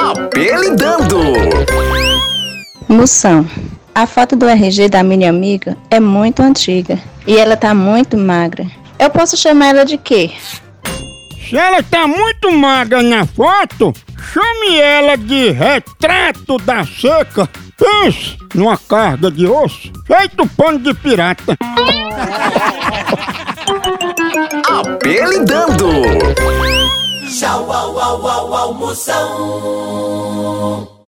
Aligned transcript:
Apelidando. 0.00 1.20
Moção, 2.88 3.46
a 3.94 4.06
foto 4.06 4.34
do 4.34 4.48
RG 4.48 4.88
da 4.88 5.02
minha 5.02 5.30
amiga 5.30 5.76
é 5.90 6.00
muito 6.00 6.42
antiga 6.42 6.98
e 7.26 7.36
ela 7.36 7.56
tá 7.56 7.74
muito 7.74 8.16
magra. 8.16 8.66
Eu 8.98 9.10
posso 9.10 9.36
chamar 9.36 9.68
ela 9.68 9.84
de 9.84 9.98
quê? 9.98 10.30
Se 11.48 11.56
ela 11.56 11.82
tá 11.82 12.06
muito 12.06 12.50
magra 12.50 13.02
na 13.02 13.24
foto, 13.24 13.92
chame 14.32 14.80
ela 14.80 15.16
de 15.16 15.50
retrato 15.50 16.58
da 16.58 16.84
seca. 16.84 17.48
Pense 17.78 18.36
numa 18.54 18.76
carga 18.76 19.30
de 19.30 19.46
osso 19.46 19.92
feito 20.06 20.46
pano 20.56 20.78
de 20.78 20.94
pirata. 20.94 21.56
Apelidando. 24.68 26.02
Au, 27.54 27.70
au, 27.70 27.94
au, 27.94 28.52
au, 28.52 28.74
Moção. 28.74 29.24